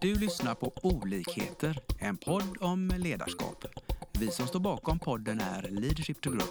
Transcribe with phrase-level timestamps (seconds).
[0.00, 3.64] Du lyssnar på Olikheter, en podd om ledarskap.
[4.12, 6.48] Vi som står bakom podden är Leadership to Grow.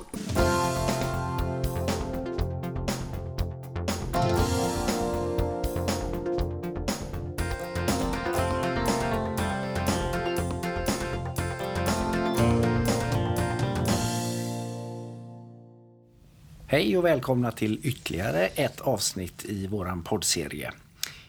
[16.68, 20.74] Hej och välkomna till ytterligare ett avsnitt i vår poddserie.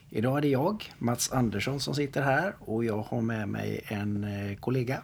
[0.09, 4.23] Idag är det jag, Mats Andersson, som sitter här och jag har med mig en
[4.23, 5.01] eh, kollega,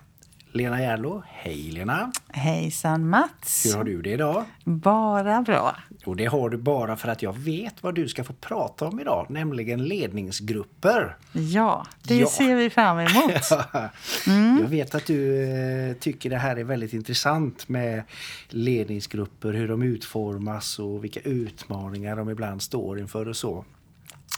[0.51, 1.23] Lena Järlo.
[1.27, 2.11] Hej Lena!
[2.29, 3.65] Hejsan Mats!
[3.65, 4.43] Hur har du det idag?
[4.63, 5.75] Bara bra.
[6.05, 8.99] Och det har du bara för att jag vet vad du ska få prata om
[8.99, 11.17] idag, nämligen ledningsgrupper.
[11.31, 12.27] Ja, det Ja.
[12.27, 13.41] ser vi fram emot.
[14.27, 14.57] Mm.
[14.61, 15.43] Jag vet att du
[15.89, 18.03] eh, tycker det här är väldigt intressant med
[18.49, 23.65] ledningsgrupper, hur de utformas och vilka utmaningar de ibland står inför och så.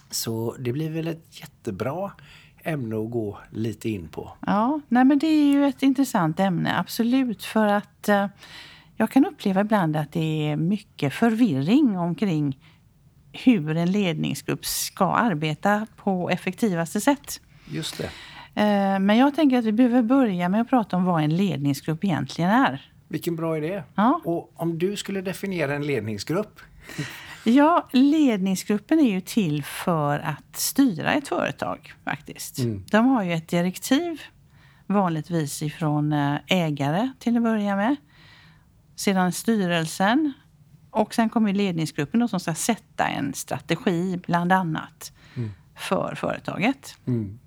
[0.09, 2.11] Så det blir väl ett jättebra
[2.63, 4.31] ämne att gå lite in på.
[4.45, 7.43] Ja, nej men det är ju ett intressant ämne, absolut.
[7.43, 8.27] För att eh,
[8.95, 12.59] jag kan uppleva ibland att det är mycket förvirring omkring
[13.31, 17.41] hur en ledningsgrupp ska arbeta på effektivaste sätt.
[17.69, 18.09] Just det.
[18.61, 22.03] Eh, men jag tänker att vi behöver börja med att prata om vad en ledningsgrupp
[22.03, 22.91] egentligen är.
[23.07, 23.83] Vilken bra idé.
[23.95, 24.21] Ja.
[24.25, 26.59] Och om du skulle definiera en ledningsgrupp?
[27.49, 32.59] Ja, ledningsgruppen är ju till för att styra ett företag faktiskt.
[32.59, 32.83] Mm.
[32.91, 34.21] De har ju ett direktiv,
[34.85, 37.95] vanligtvis ifrån eh, ägare till att börja med.
[38.95, 40.33] Sedan styrelsen
[40.91, 45.11] och sen kommer ledningsgruppen då som ska sätta en strategi bland annat
[45.75, 46.97] för företaget.
[47.05, 47.39] Mm.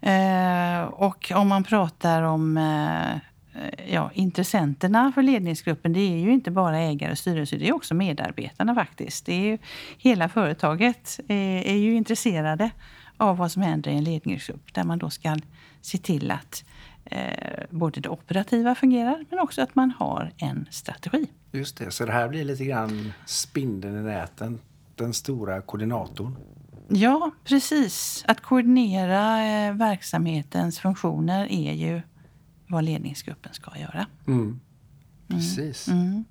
[0.00, 3.20] Eh, och om man pratar om eh,
[3.86, 7.94] ja, intressenterna för ledningsgruppen, det är ju inte bara ägare och styrelse, det är också
[7.94, 9.26] medarbetarna faktiskt.
[9.26, 9.58] Det är ju,
[9.98, 12.70] hela företaget är, är ju intresserade
[13.16, 15.36] av vad som händer i en ledningsgrupp där man då ska
[15.80, 16.64] se till att
[17.04, 21.26] eh, både det operativa fungerar men också att man har en strategi.
[21.52, 24.58] Just det, så det här blir lite grann spindeln i näten,
[24.94, 26.36] den stora koordinatorn.
[26.88, 28.24] Ja, precis.
[28.28, 32.02] Att koordinera eh, verksamhetens funktioner är ju
[32.66, 34.06] vad ledningsgruppen ska göra.
[34.26, 34.60] Mm.
[35.28, 35.88] Precis.
[35.88, 36.24] Mm.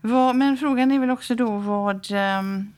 [0.00, 2.06] Vad, men frågan är väl också då vad...
[2.10, 2.72] ehm,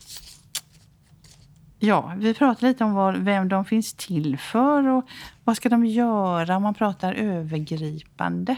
[1.79, 5.09] ja, vi pratar lite om vad, vem de finns till för och
[5.45, 8.57] vad ska de göra om man pratar övergripande.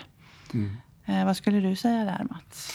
[0.54, 0.76] Mm.
[1.04, 2.72] Eh, vad skulle du säga där, Mats?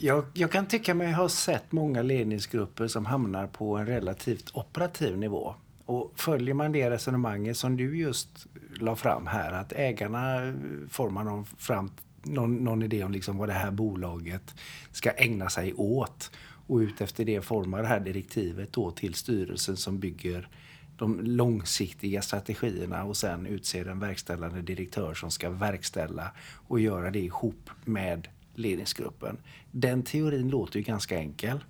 [0.00, 5.18] Jag, jag kan tycka mig ha sett många ledningsgrupper som hamnar på en relativt operativ
[5.18, 5.54] nivå.
[5.88, 8.46] Och följer man det resonemanget som du just
[8.80, 10.54] la fram här, att ägarna eh,
[10.88, 11.90] formar någon, fram,
[12.22, 14.54] någon, någon idé om liksom vad det här bolaget
[14.92, 16.30] ska ägna sig åt.
[16.66, 20.48] Och utefter det formar det här direktivet då till styrelsen som bygger
[20.96, 26.30] de långsiktiga strategierna och sen utser en verkställande direktör som ska verkställa
[26.68, 29.36] och göra det ihop med ledningsgruppen.
[29.70, 31.60] Den teorin låter ju ganska enkel.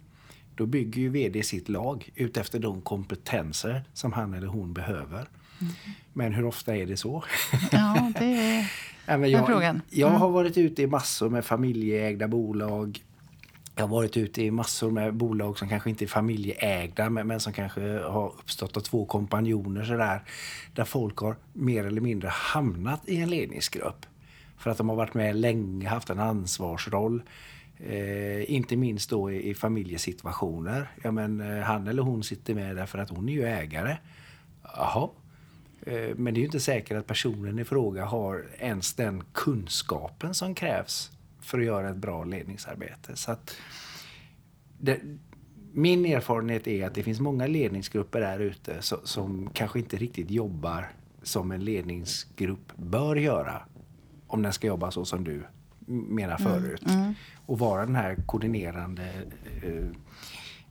[0.59, 5.29] Då bygger ju VD sitt lag utefter de kompetenser som han eller hon behöver.
[6.13, 7.25] Men hur ofta är det så?
[7.73, 8.73] Ja, det är...
[9.11, 9.83] Ja, men jag, frågan.
[9.91, 10.21] jag Mm.
[10.21, 13.05] har varit ute i massor med familjeägda bolag.
[13.75, 17.41] Jag har varit ute i massor med bolag som kanske inte är familjeägda men, men
[17.41, 20.23] som kanske har uppstått av två kompanjoner sådär.
[20.75, 24.07] Där folk har mer eller mindre hamnat i en ledningsgrupp.
[24.59, 27.23] För att de har varit med länge, haft en ansvarsroll.
[27.87, 30.91] Eh, inte minst då i, i familjesituationer.
[31.03, 33.97] Ja, men, eh, han eller hon sitter med därför att hon är ju ägare.
[34.63, 35.09] Jaha,
[35.89, 40.35] Eh, Men det är ju inte säkert att personen i fråga har ens den kunskapen
[40.35, 43.17] som krävs för att göra ett bra ledningsarbete.
[43.17, 43.57] Så att
[44.79, 45.01] det,
[45.73, 50.31] min erfarenhet är att det finns många ledningsgrupper där ute som, som kanske inte riktigt
[50.31, 50.89] jobbar
[51.23, 53.63] som en ledningsgrupp bör göra.
[54.27, 55.43] Om den ska jobba så som du
[55.89, 56.83] menar förut.
[57.47, 59.09] Och vara den här koordinerande
[59.63, 59.87] eh,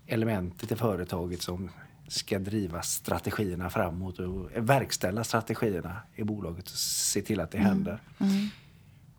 [0.08, 1.70] elementet i företaget som
[2.08, 8.02] ska driva strategierna framåt och verkställa strategierna i bolaget och se till att det händer.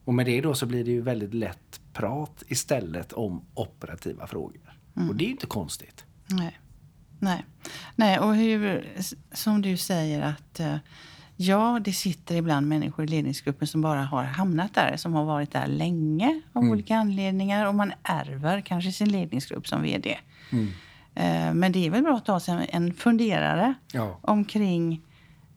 [0.04, 4.78] Och med det då så blir det ju väldigt lätt prat istället om operativa frågor.
[4.94, 6.04] Och det är ju inte konstigt.
[6.26, 6.58] Nej.
[7.18, 7.44] Nej.
[7.96, 8.88] Nej, och hur,
[9.32, 10.76] som du säger att eh,
[11.40, 15.52] ja, det sitter ibland människor i ledningsgruppen som bara har hamnat där, som har varit
[15.52, 20.18] där länge av olika anledningar och man ärver kanske sin ledningsgrupp som vd.
[21.14, 24.18] Eh, Men det är väl bra att ta sig en- funderare Ja.
[24.22, 25.00] omkring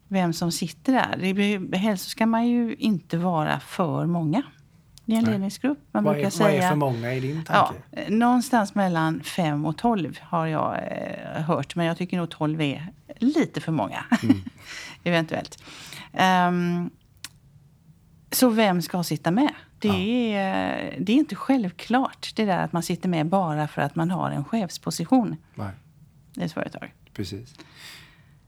[0.07, 1.17] vem som sitter där.
[1.19, 4.43] Det, be- helst ska man ju inte vara för många.
[5.05, 5.79] I en ledningsgrupp.
[5.91, 7.81] Man vad, brukar är, säga, vad är för många i din Ja, tanke?
[7.91, 11.75] eh, någonstans mellan 5 och 12 har jag eh, hört.
[11.75, 12.87] Men jag tycker nog 12 är
[13.17, 14.05] lite för många.
[15.03, 15.63] Eventuellt.
[16.13, 16.89] Ehm,
[18.31, 19.53] så vem ska sitta med?
[19.79, 23.95] Det, är, det är inte självklart det där att man sitter med bara för att
[23.95, 25.71] man har en chefsposition Nej,
[26.35, 26.93] i ett företag.
[27.13, 27.55] precis.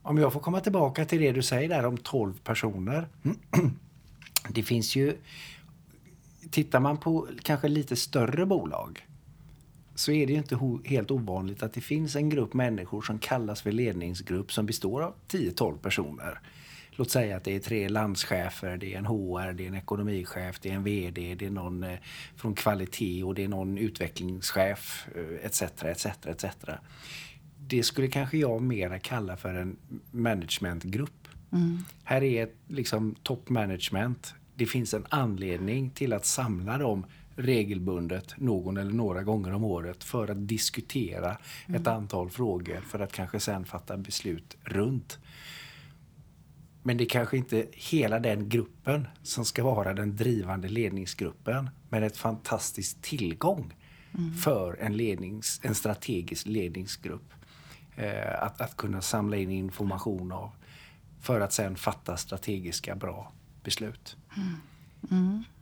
[0.02, 3.08] Om jag får komma tillbaka till det du säger där om 12 personer.
[4.48, 5.16] Det finns ju...
[6.54, 9.06] Tittar man på kanske lite större bolag
[9.94, 13.62] så är det ju inte helt ovanligt att det finns en grupp människor som kallas
[13.62, 16.40] för ledningsgrupp som består av 10-12 personer.
[16.90, 20.60] Låt säga att det är tre landschefer, det är en HR, det är en ekonomichef,
[20.60, 21.98] det är en VD, det är någon eh,
[22.36, 25.08] från kvalitet och det är någon utvecklingschef
[25.42, 25.62] etc.
[25.62, 26.44] etc, etc.
[27.58, 29.76] Det skulle kanske jag mera kalla för en
[30.10, 31.28] managementgrupp.
[32.04, 34.34] Här är ett liksom top management.
[34.54, 37.06] Det finns en anledning till att samla dem
[37.36, 41.36] regelbundet någon eller några gånger om året för att diskutera
[41.66, 45.18] ett antal frågor för att kanske sen fatta beslut runt.
[46.82, 51.70] Men det är kanske inte hela den gruppen som ska vara den drivande ledningsgruppen.
[51.88, 53.74] Men ett fantastisk tillgång
[54.44, 57.32] för en, lednings, en strategisk ledningsgrupp.
[57.96, 60.50] Eh, att, att kunna samla in information av
[61.20, 63.32] för att sen fatta strategiska bra
[63.64, 64.16] beslut.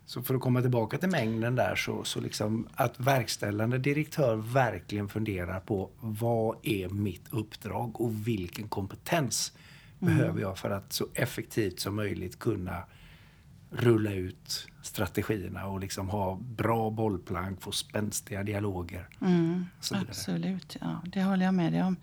[0.05, 5.09] Så för att komma tillbaka till mängden där så, så liksom att verkställande direktör verkligen
[5.09, 9.53] funderar på vad är mitt uppdrag och vilken kompetens
[9.99, 12.83] behöver jag för att så effektivt som möjligt kunna
[13.73, 19.07] rulla ut strategierna och liksom ha bra bollplank, få spänstiga dialoger.
[19.95, 20.09] vidare.
[20.09, 21.95] Absolut, ja, det håller jag med dig om.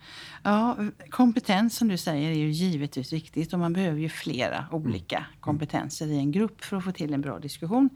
[0.43, 0.77] Ja,
[1.09, 6.07] kompetens som du säger är ju givetvis viktigt och man behöver ju flera olika kompetenser
[6.07, 7.89] i en grupp för att få till en bra diskussion.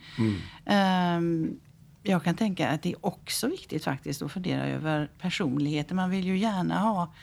[0.66, 1.60] Ehm,
[2.04, 5.96] jag kan tänka att det är också viktigt faktiskt att fundera över personligheter.
[5.96, 7.14] Man vill ju gärna ha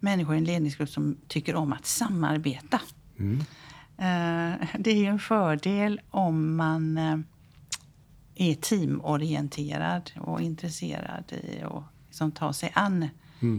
[0.00, 2.80] människor i en ledningsgrupp som tycker om att samarbeta.
[3.18, 3.44] Eh,
[4.78, 7.18] det är ju en fördel om man eh,
[8.34, 13.08] är teamorienterad och intresserad i att liksom ta sig an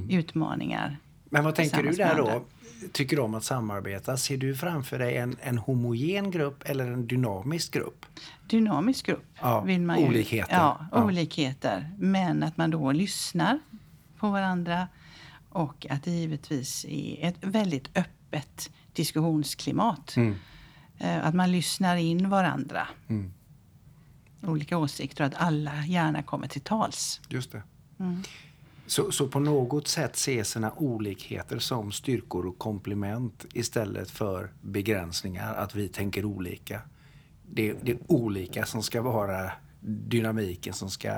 [0.10, 0.98] utmaningar.
[1.30, 2.46] Men vad tänker du där då?
[2.92, 4.18] Tycker du om att samarbeta?
[4.18, 8.06] Ser du framför dig en, en homogen grupp eller en dynamisk grupp?
[8.48, 10.54] Dynamisk grupp Ja, vill man ju, olikheter.
[10.56, 11.04] Ja, Ja.
[11.04, 11.92] olikheter.
[11.98, 13.60] Men att man då lyssnar
[14.18, 14.88] på varandra
[15.50, 18.12] och att det givetvis är ett väldigt öppet
[18.94, 20.16] diskussionsklimat.
[20.18, 20.36] Mm.
[20.98, 22.88] Eh, Att man lyssnar in varandra.
[23.08, 23.34] Mm.
[24.42, 27.22] Olika åsikter och att alla gärna kommer till tals.
[27.30, 27.64] Just det.
[28.00, 28.24] Mm.
[28.88, 35.54] Så, så på något sätt se sina olikheter som styrkor och komplement istället för begränsningar,
[35.54, 36.82] att vi tänker olika.
[37.50, 41.14] Det, det är olika som ska vara dynamiken som ska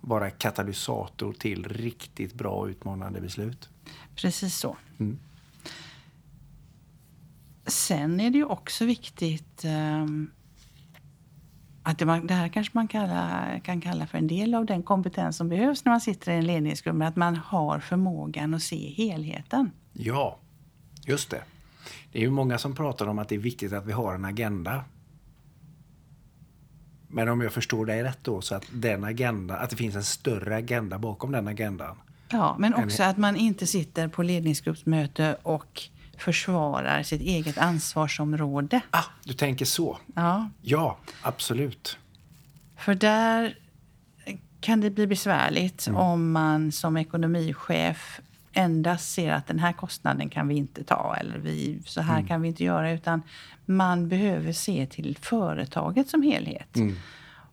[0.00, 3.68] vara katalysator till riktigt bra utmanande beslut.
[4.16, 4.76] Precis så.
[4.98, 5.18] Mm.
[7.70, 10.30] Sen är det ju också viktigt ehm,
[11.82, 14.82] att det, man, det här kanske man kalla, kan kalla för en del av den
[14.82, 16.96] kompetens som behövs när man sitter i en ledningsgrupp.
[16.96, 19.70] men Att man har förmågan att se helheten.
[19.92, 20.38] Ja,
[21.06, 21.42] just det.
[22.12, 24.24] Det är ju många som pratar om att det är viktigt att vi har en
[24.24, 24.84] agenda.
[27.08, 30.04] Men om jag förstår dig rätt då, så att den agenda, att det finns en
[30.04, 31.96] större agenda bakom den agendan.
[32.30, 35.82] Ja, men En- också att man inte sitter på ledningsgruppsmöte och
[36.20, 38.80] försvarar sitt eget ansvarsområde.
[38.90, 39.98] Ah, du tänker så.
[40.14, 41.98] Ja, Ja, absolut.
[42.76, 43.58] För där
[44.60, 48.20] kan det bli besvärligt om man som ekonomichef
[48.52, 52.42] endast ser att den här kostnaden kan vi inte ta eller vi, så här kan
[52.42, 52.92] vi inte göra.
[52.92, 53.22] Utan
[53.66, 56.76] man behöver se till företaget som helhet.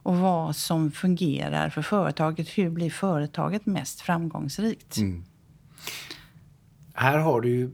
[0.03, 2.47] Och vad som fungerar för företaget.
[2.49, 4.97] Hur blir företaget mest framgångsrikt?
[6.93, 7.71] Här har du ju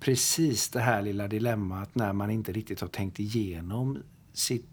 [0.00, 3.98] precis det här lilla dilemmat när man inte riktigt har tänkt igenom
[4.32, 4.68] sitt,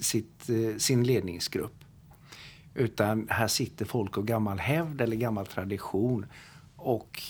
[0.00, 1.84] sitt, eh, sin ledningsgrupp.
[2.74, 6.26] Utan här sitter folk av gammal hävd eller gammal tradition
[6.76, 7.22] och,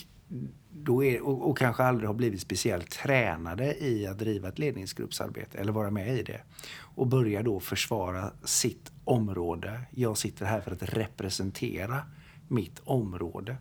[0.71, 5.57] då är, och, och kanske aldrig har blivit speciellt tränade i att driva ett ledningsgruppsarbete
[5.57, 6.41] eller vara med i det.
[6.79, 9.81] Och börjar då försvara sitt område.
[9.91, 12.01] Jag sitter här för att representera
[12.47, 13.57] mitt område.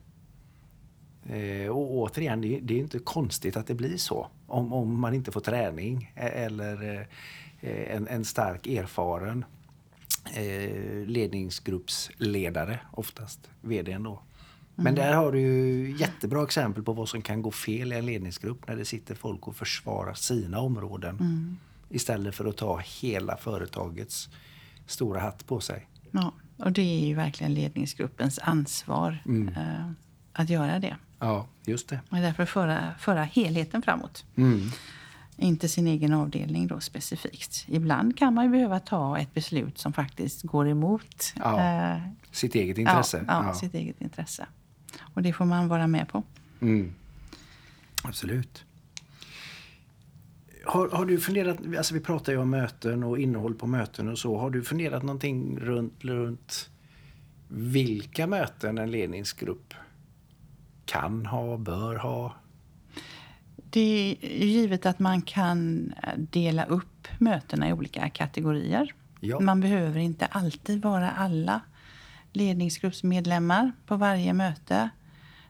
[1.31, 4.29] Eh, och återigen, det, det är inte konstigt att det blir så.
[4.47, 7.07] Om, om man inte får träning e- eller
[7.61, 9.45] eh, en, en stark erfaren
[10.35, 14.23] eh, ledningsgruppsledare, oftast vdn då.
[14.75, 18.07] Men där har du ju jättebra exempel på vad som kan gå fel i en
[18.07, 21.57] ledningsgrupp när det sitter folk och försvarar sina områden
[21.89, 24.29] istället för att ta hela företagets
[24.87, 25.89] stora hatt på sig.
[26.11, 29.19] Ja, och det är ju verkligen ledningsgruppens ansvar
[29.57, 29.91] eh,
[30.33, 30.97] att göra det.
[31.21, 32.01] Ja, just det.
[32.11, 34.25] Och därför föra, föra helheten framåt.
[34.37, 34.71] Mm.
[35.37, 37.65] Inte sin egen avdelning då specifikt.
[37.69, 42.55] Ibland kan man ju behöva ta ett beslut som faktiskt går emot Ja, eh, Sitt
[42.55, 43.25] eget intresse.
[43.29, 44.47] Ja, ja, sitt eget intresse.
[45.15, 46.23] Och det får man vara med på.
[46.61, 46.95] Mm.
[48.03, 48.65] Absolut.
[50.65, 54.19] Har, har du funderat, alltså vi pratar ju om möten och innehåll på möten och
[54.19, 54.39] så.
[54.39, 56.71] Har du funderat någonting runt, runt
[57.49, 59.75] vilka möten en ledningsgrupp
[60.91, 62.35] kan ha, bör ha?
[63.57, 68.95] Det är givet att man kan dela upp mötena i olika kategorier.
[69.21, 69.41] Ja.
[69.41, 71.61] Man behöver inte alltid vara alla
[72.33, 74.91] ledningsgruppsmedlemmar på varje möte.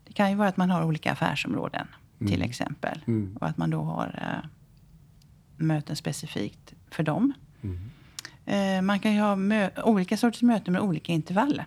[0.04, 1.86] Det kan ju vara att man har olika affärsområden
[2.18, 3.04] till exempel.
[3.06, 3.36] Mm.
[3.40, 4.48] Och att man då har eh,
[5.56, 7.32] möten specifikt för dem.
[7.62, 7.90] Mm.
[8.46, 11.62] Eh, man kan ju ha olika sorters möten med olika intervall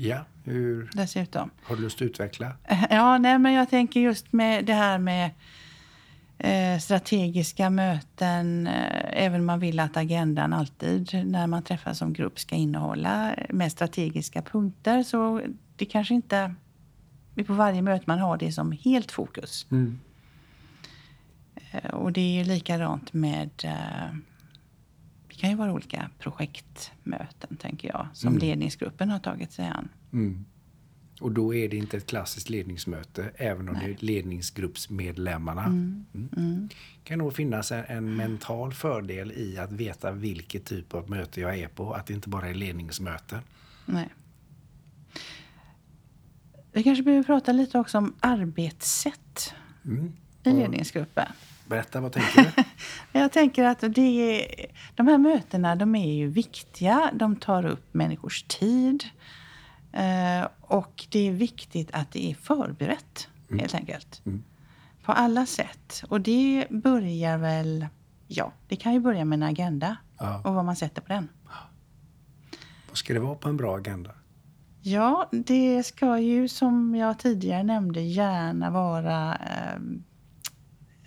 [0.00, 1.50] Ja, hur dessutom.
[1.62, 2.52] har du lust att utveckla?
[2.90, 5.30] Ja, nej, men jag tänker just med det här med
[6.38, 8.66] eh, strategiska möten.
[8.66, 13.34] Eh, även om man vill att agendan alltid när man träffas som grupp ska innehålla
[13.48, 15.02] med strategiska punkter.
[15.02, 15.42] Så
[15.76, 16.54] det kanske inte
[17.34, 19.66] är på varje möte man har det som helt fokus.
[19.70, 19.98] Mm.
[21.70, 23.50] Eh, och det är ju likadant med...
[25.38, 28.40] Det kan ju vara olika projektmöten, tänker jag, som Mm.
[28.40, 29.88] ledningsgruppen har tagit sig an.
[30.12, 30.44] Mm.
[31.20, 33.86] Och då är det inte ett klassiskt ledningsmöte, även om Nej.
[33.86, 35.64] det är ledningsgruppsmedlemmarna.
[35.64, 36.04] Mm.
[36.14, 36.28] Mm.
[36.36, 36.68] Mm.
[37.04, 41.58] kan nog finnas en, en mental fördel i att veta vilket typ av möte jag
[41.58, 41.92] är på.
[41.94, 43.40] Att det inte bara är ledningsmöte.
[43.86, 44.08] Nej.
[46.72, 49.54] Vi kanske behöver prata lite också om arbetssätt
[49.84, 50.12] Mm.
[50.44, 51.26] i ledningsgruppen.
[51.68, 52.64] Berätta, vad tänker du?
[53.18, 54.46] Jag tänker att det
[54.94, 57.10] de här mötena de är ju viktiga.
[57.14, 59.04] De tar upp människors tid.
[59.92, 64.22] Eh, och det är viktigt att det är förberett, helt enkelt.
[64.26, 64.44] Mm.
[65.04, 66.02] På alla sätt.
[66.08, 67.86] Och det börjar väl...
[68.26, 70.42] Ja, det kan ju börja med en agenda Ja.
[70.44, 71.28] och vad man sätter på den.
[72.88, 74.10] Vad ska det vara på en bra agenda?
[74.82, 79.80] Ja, det ska ju som jag tidigare nämnde gärna vara eh,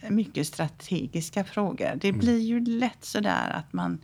[0.09, 1.91] mycket strategiska frågor.
[2.01, 3.99] Det blir ju lätt sådär att man,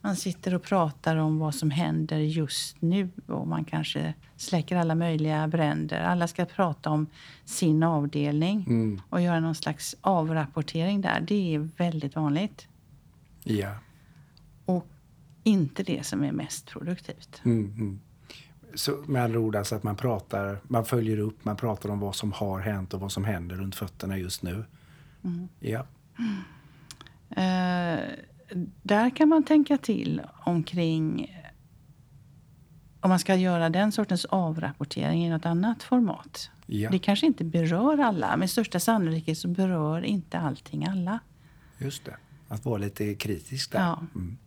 [0.00, 4.94] man sitter och pratar om vad som händer just nu och man kanske släcker alla
[4.94, 6.00] möjliga bränder.
[6.00, 7.06] Alla ska prata om
[7.44, 9.00] sin avdelning Mm.
[9.10, 11.20] och göra någon slags avrapportering där.
[11.20, 12.68] Det är väldigt vanligt
[13.44, 13.74] Ja.
[14.64, 14.86] och
[15.42, 17.40] inte det som är mest produktivt.
[17.44, 18.00] Mm, mm.
[18.74, 22.14] Så med andra ord alltså att man pratar, man följer upp, man pratar om vad
[22.14, 24.64] som har hänt och vad som händer runt fötterna just nu.
[25.60, 25.86] Ja.
[27.30, 28.00] Eh,
[28.82, 31.34] där kan man tänka till omkring
[33.00, 36.50] om man ska göra den sortens avrapportering i något annat format.
[36.66, 38.36] Ja, Det kanske inte berör alla.
[38.36, 41.18] Med största sannolikhet så berör inte allting alla.
[41.78, 42.16] just det.
[42.48, 43.78] Att vara lite kritisk där.
[43.80, 44.02] Ja.
[44.14, 44.38] Mm.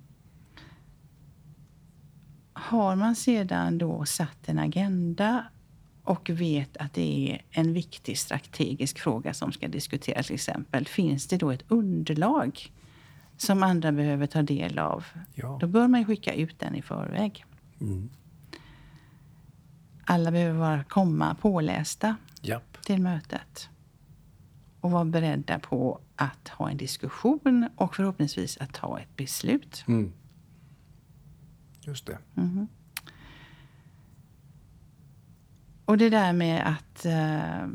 [2.53, 5.45] Har man sedan då satt en agenda
[6.03, 10.87] och vet att det är en viktig strategisk fråga som ska diskuteras till exempel.
[10.87, 12.71] Finns det då ett underlag
[13.37, 15.05] som andra behöver ta del av?
[15.33, 15.57] Ja.
[15.61, 17.45] Då bör man skicka ut den i förväg.
[17.81, 18.09] Mm.
[20.05, 22.81] Alla behöver vara, komma pålästa Japp.
[22.83, 23.69] till mötet.
[24.81, 29.83] Och vara beredda på att ha en diskussion och förhoppningsvis att ta ett beslut.
[29.87, 30.13] Mm.
[31.81, 32.17] Just det.
[32.33, 32.67] Mhm.
[35.91, 37.67] Och det där med att eh,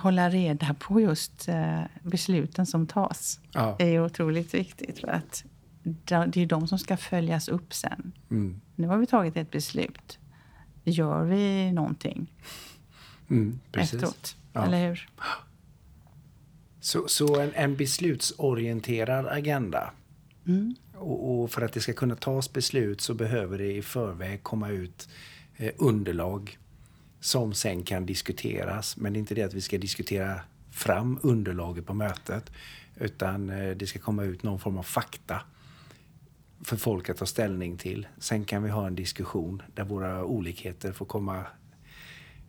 [0.00, 3.76] hålla reda på just eh, besluten som tas Ja.
[3.78, 4.98] är otroligt viktigt.
[4.98, 5.44] För att
[6.28, 8.12] det är de som ska följas upp sen.
[8.30, 8.60] Mm.
[8.76, 10.18] Nu har vi tagit ett beslut.
[10.84, 12.32] Gör vi någonting
[13.30, 13.60] Mm.
[13.72, 13.94] Precis.
[13.94, 14.36] efteråt?
[14.52, 14.64] Ja.
[14.66, 15.08] Eller hur?
[16.80, 19.92] Så, så en, en beslutsorienterad agenda.
[20.46, 20.74] Mm.
[20.94, 24.68] Och, och för att det ska kunna tas beslut så behöver det i förväg komma
[24.68, 25.08] ut
[25.56, 26.58] eh, underlag
[27.20, 28.96] som sen kan diskuteras.
[28.96, 32.50] Men det är inte det att vi ska diskutera fram underlaget på mötet.
[32.96, 35.42] Utan eh, det ska komma ut någon form av fakta
[36.64, 38.06] för folk att ta ställning till.
[38.18, 41.46] Sen kan vi ha en diskussion där våra olikheter får komma,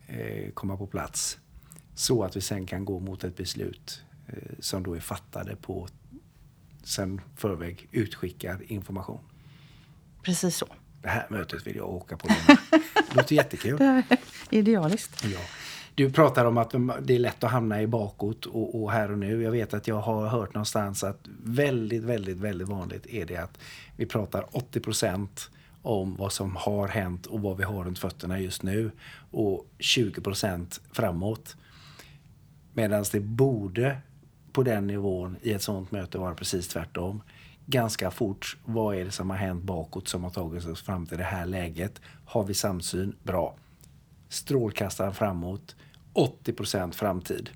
[0.06, 1.38] eh, komma på plats.
[1.94, 5.88] Så att vi sen kan gå mot ett beslut eh, som då är fattade på
[6.82, 9.20] sen förväg utskickad information.
[10.22, 10.66] Precis så.
[11.02, 12.28] Det här mötet vill jag åka på.
[13.08, 13.78] Det låter jättekul.
[14.50, 15.24] Det är idealiskt.
[15.24, 15.38] Ja.
[15.94, 19.18] Du pratar om att det är lätt att hamna i bakåt och, och här och
[19.18, 19.42] nu.
[19.42, 23.58] Jag vet att jag har hört någonstans att väldigt, väldigt, väldigt vanligt är det att
[23.96, 25.50] vi pratar 80 procent
[25.82, 28.90] om vad som har hänt och vad vi har runt fötterna just nu
[29.30, 31.56] och 20% framåt.
[32.72, 33.96] Medan det borde
[34.52, 37.22] på den nivån i ett sånt möte vara precis tvärtom.
[37.72, 41.18] Ganska fort, vad är det som har hänt bakåt som har tagit oss fram till
[41.18, 42.00] det här läget?
[42.24, 43.16] Har vi samsyn?
[43.22, 43.54] Bra.
[44.28, 45.76] Strålkastaren framåt,
[46.14, 47.50] 80% framtid.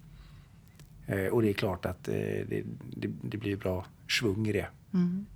[1.07, 2.63] Eh, och det är klart att eh, det,
[2.97, 3.87] det, det, blir bra
[4.21, 4.67] svung i det.
[4.95, 5.27] Mm.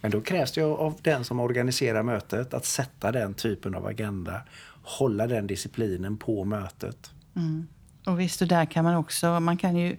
[0.00, 4.42] Men då krävs det av den som organiserar mötet att sätta den typen av agenda.
[4.82, 7.10] Hålla den disciplinen på mötet.
[7.36, 7.66] Mm.
[8.06, 9.96] Och visst, och där kan man också, man kan ju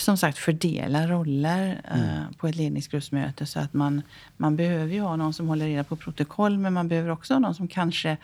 [0.00, 2.08] som sagt fördela roller mm.
[2.08, 3.46] uh, på ett ledningsgruppsmöte.
[3.46, 4.02] Så att man,
[4.36, 7.38] man behöver ju ha någon som håller reda på protokoll, men man behöver också ha
[7.38, 8.16] någon som kanske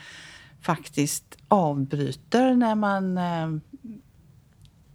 [0.60, 3.58] faktiskt avbryter när man uh,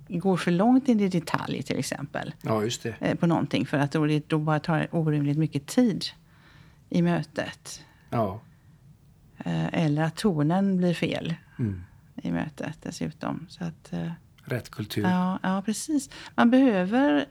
[0.07, 2.33] går för långt in i detalj till exempel.
[2.41, 2.95] Ja, just det.
[3.01, 6.05] Uh, på någonting för att det då bara tar orimligt mycket tid
[6.89, 7.81] i mötet.
[8.09, 8.41] Ja.
[9.71, 11.83] eller att tonen blir fel mm.
[12.23, 13.45] i mötet dessutom.
[13.49, 13.93] Så att,
[14.45, 15.03] rätt kultur.
[15.03, 16.09] Ja, ja, precis.
[16.35, 17.25] Man behöver...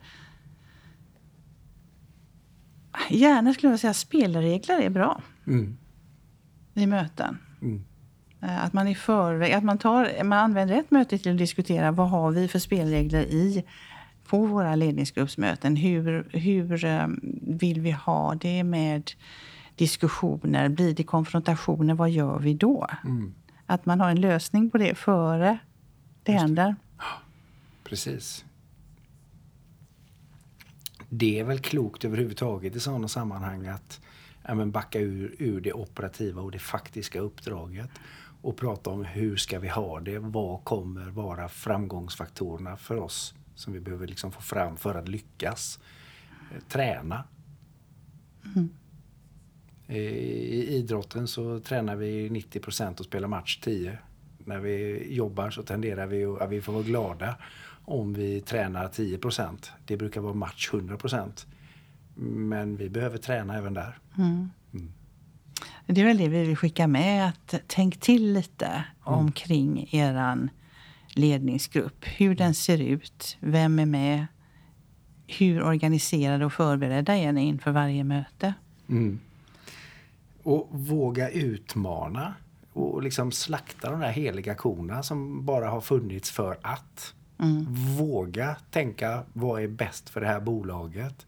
[3.11, 5.77] Gärna skulle jag säga spelregler är bra mm.
[6.75, 7.39] i möten.
[7.63, 7.85] Mm.
[8.43, 11.91] Eh, att man i förväg, att man, tar, man använder ett möte till att diskutera
[11.91, 13.65] vad har vi för spelregler i
[14.27, 15.77] på våra ledningsgruppsmöten.
[15.77, 17.07] Hur, hur eh,
[17.43, 19.11] vill vi ha det med
[19.77, 20.69] diskussioner?
[20.69, 21.95] Blir det konfrontationer?
[21.95, 22.87] Vad gör vi då?
[23.05, 23.35] Mm.
[23.67, 25.59] Att man har en lösning på det före
[26.23, 26.77] det händer.
[27.85, 28.45] Precis.
[31.09, 34.01] Det är väl klokt överhuvudtaget i sådana sammanhang att
[34.43, 37.91] ja, men backa ur, ur det operativa och det faktiska uppdraget
[38.43, 40.19] och prata om hur ska vi ha det?
[40.19, 45.81] Vad kommer vara framgångsfaktorerna för oss som vi behöver liksom få fram för att lyckas?
[46.53, 47.25] Eh, träna.
[48.57, 48.69] Mm.
[49.87, 53.99] I idrotten så tränar vi 90% och spelar match 10.
[54.39, 57.37] När vi jobbar så tenderar vi att vi får vara glada
[57.85, 61.47] om vi tränar 10% Det brukar vara match 100%
[62.15, 63.99] Men vi behöver träna även där.
[64.19, 64.51] Mm.
[64.73, 64.93] Mm.
[65.87, 67.29] Det är väl det vi vill skicka med.
[67.29, 68.85] att Tänk till lite mm.
[69.19, 70.49] omkring er
[71.15, 72.05] ledningsgrupp.
[72.05, 74.27] Hur den ser ut, vem är med,
[75.27, 78.55] hur organiserade och förberedda är ni inför varje möte?
[78.89, 79.21] Mm.
[80.43, 82.35] Och våga utmana
[82.73, 87.15] och liksom slakta de där heliga korna som bara har funnits för att.
[87.39, 87.67] Mm.
[87.99, 91.27] Våga tänka vad är bäst för det här bolaget?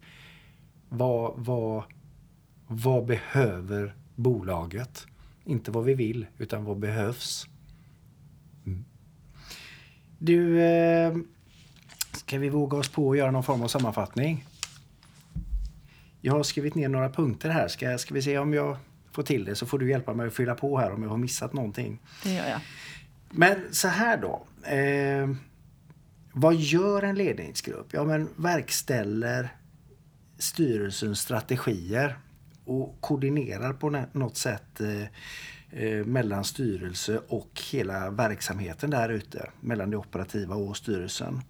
[0.89, 1.83] Vad, vad,
[2.67, 5.07] vad behöver bolaget?
[5.45, 7.47] Inte vad vi vill, utan vad behövs?
[8.67, 8.85] Mm.
[10.19, 11.17] Du, eh,
[12.13, 14.45] ska vi våga oss på att göra någon form av sammanfattning?
[16.21, 17.69] Jag har skrivit ner några punkter här.
[17.69, 18.77] Ska, ska vi se om jag
[19.13, 21.17] får till det så får du hjälpa mig att fylla på här om jag har
[21.17, 21.99] missat någonting.
[22.23, 22.61] Det gör jag.
[23.31, 24.47] Men så här då.
[24.71, 25.31] Eh,
[26.39, 27.87] vad gör en ledningsgrupp?
[27.93, 29.49] Ja, men verkställer
[30.39, 32.19] styrelsens strategier
[32.65, 35.03] och koordinerar på något sätt eh,
[35.83, 41.41] eh, mellan styrelse och hela verksamheten där ute, mellan det operativa och styrelsen.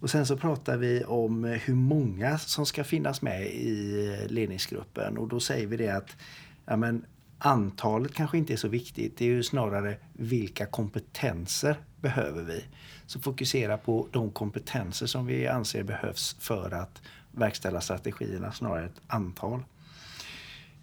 [0.00, 5.18] Och sen så pratar vi om hur många som ska finnas med i eh, ledningsgruppen
[5.18, 6.16] och då säger vi det att
[6.64, 7.04] ja, men
[7.44, 9.16] antalet kanske inte är så viktigt.
[9.16, 12.64] Det är ju snarare vilka kompetenser behöver vi?
[13.06, 19.00] Så fokusera på de kompetenser som vi anser behövs för att verkställa strategierna snarare ett
[19.06, 19.62] antal.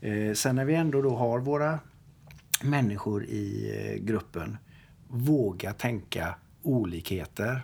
[0.02, 1.80] Eh, sen när vi ändå då har våra
[2.64, 4.58] människor i eh, gruppen,
[5.08, 7.62] våga tänka olikheter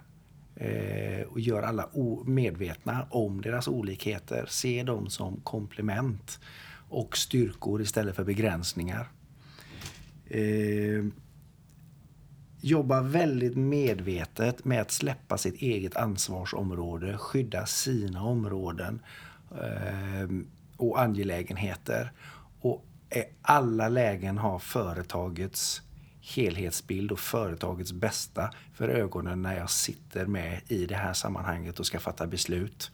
[0.55, 1.89] eh, och gör alla
[2.25, 4.45] medvetna om deras olikheter.
[4.49, 6.39] Se dem som komplement
[6.89, 9.11] och styrkor istället för begränsningar.
[10.25, 11.05] Eh,
[12.61, 19.01] jobba väldigt medvetet med att släppa sitt eget ansvarsområde, skydda sina områden
[19.51, 20.29] eh,
[20.77, 22.11] och angelägenheter.
[22.61, 25.81] Och i alla lägen ha företagets
[26.21, 31.85] helhetsbild och företagets bästa för ögonen när jag sitter med i det här sammanhanget och
[31.85, 32.91] ska fatta beslut.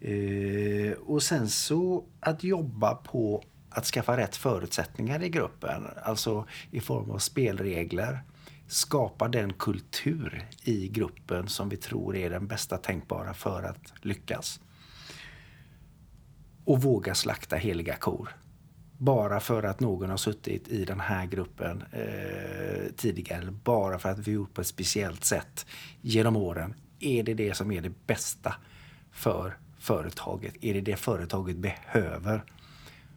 [0.00, 6.80] Eh, och sen så att jobba på att skaffa rätt förutsättningar i gruppen, alltså i
[6.80, 8.20] form av spelregler.
[8.66, 14.60] Skapa den kultur i gruppen som vi tror är den bästa tänkbara för att lyckas.
[16.64, 18.36] Och våga slakta heliga kor.
[18.98, 24.18] Bara för att någon har suttit i den här gruppen eh, tidigare, bara för att
[24.18, 25.66] vi gjort på ett speciellt sätt
[26.00, 28.54] genom åren, är det det som är det bästa
[29.12, 30.54] för företaget?
[30.60, 32.44] Är det det företaget behöver?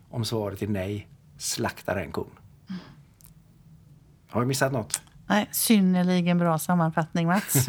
[0.10, 2.30] Om svaret är nej, slakta den kon.
[4.30, 5.02] Har vi missat något?
[5.28, 7.68] Nej, synnerligen bra sammanfattning Mats.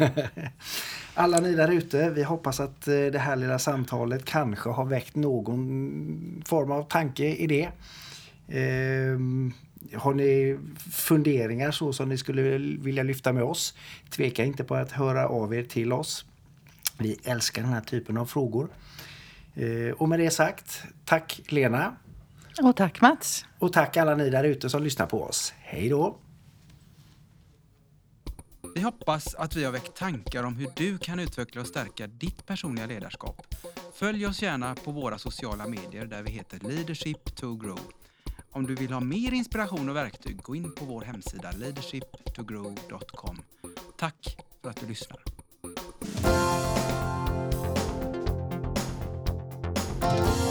[1.13, 5.15] Alla ni där ute, vi hoppas att eh, det här lilla samtalet kanske har väckt
[5.15, 7.69] någon form av tanke, idé.
[8.47, 9.53] Ehm,
[9.93, 10.57] har ni
[10.91, 13.75] funderingar så som ni skulle vilja lyfta med oss?
[14.09, 16.25] Tveka inte på att höra av er till oss.
[16.97, 18.69] Vi älskar den här typen av frågor.
[19.55, 21.95] Ehm, och med det sagt, tack Lena.
[22.61, 23.45] Och tack Mats.
[23.59, 25.53] Och tack alla ni där ute som lyssnar på oss.
[25.57, 26.17] Hej då!
[28.75, 32.45] Vi hoppas att vi har väckt tankar om hur du kan utveckla och stärka ditt
[32.45, 33.55] personliga ledarskap.
[33.93, 37.79] Följ oss gärna på våra sociala medier där vi heter Leadership to Grow.
[38.51, 43.41] Om du vill ha mer inspiration och verktyg, gå in på vår hemsida leadershiptogrow.com.
[43.97, 45.19] Tack för att du lyssnar.
[50.05, 50.44] Thank you.